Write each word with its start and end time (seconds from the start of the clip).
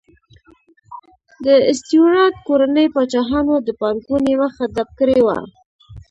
د 1.45 1.47
سټیورات 1.79 2.35
کورنۍ 2.47 2.87
پاچاهانو 2.95 3.55
د 3.67 3.69
پانګونې 3.79 4.33
مخه 4.41 4.63
ډپ 4.75 4.89
کړې 4.99 5.19
وه. 5.25 5.37